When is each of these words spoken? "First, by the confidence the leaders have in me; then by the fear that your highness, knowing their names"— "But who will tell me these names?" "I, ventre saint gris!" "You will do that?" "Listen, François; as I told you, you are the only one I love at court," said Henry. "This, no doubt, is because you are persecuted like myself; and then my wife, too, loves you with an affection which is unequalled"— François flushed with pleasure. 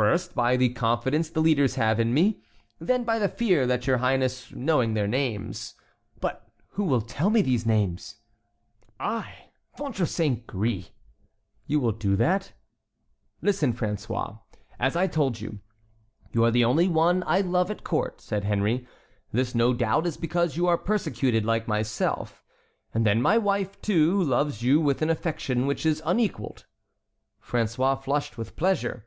"First, 0.00 0.34
by 0.34 0.56
the 0.56 0.70
confidence 0.70 1.28
the 1.28 1.42
leaders 1.42 1.74
have 1.74 2.00
in 2.00 2.14
me; 2.14 2.40
then 2.78 3.04
by 3.04 3.18
the 3.18 3.28
fear 3.28 3.66
that 3.66 3.86
your 3.86 3.98
highness, 3.98 4.50
knowing 4.50 4.94
their 4.94 5.06
names"— 5.06 5.74
"But 6.22 6.50
who 6.68 6.84
will 6.84 7.02
tell 7.02 7.28
me 7.28 7.42
these 7.42 7.66
names?" 7.66 8.16
"I, 8.98 9.50
ventre 9.76 10.06
saint 10.06 10.46
gris!" 10.46 10.90
"You 11.66 11.80
will 11.80 11.92
do 11.92 12.16
that?" 12.16 12.54
"Listen, 13.42 13.74
François; 13.74 14.40
as 14.78 14.96
I 14.96 15.06
told 15.06 15.42
you, 15.42 15.60
you 16.32 16.44
are 16.46 16.50
the 16.50 16.64
only 16.64 16.88
one 16.88 17.22
I 17.26 17.42
love 17.42 17.70
at 17.70 17.84
court," 17.84 18.22
said 18.22 18.44
Henry. 18.44 18.86
"This, 19.32 19.54
no 19.54 19.74
doubt, 19.74 20.06
is 20.06 20.16
because 20.16 20.56
you 20.56 20.66
are 20.66 20.78
persecuted 20.78 21.44
like 21.44 21.68
myself; 21.68 22.42
and 22.94 23.04
then 23.04 23.20
my 23.20 23.36
wife, 23.36 23.78
too, 23.82 24.22
loves 24.22 24.62
you 24.62 24.80
with 24.80 25.02
an 25.02 25.10
affection 25.10 25.66
which 25.66 25.84
is 25.84 26.00
unequalled"— 26.06 26.64
François 27.44 28.02
flushed 28.02 28.38
with 28.38 28.56
pleasure. 28.56 29.06